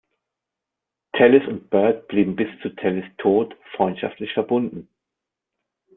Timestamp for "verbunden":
4.33-4.89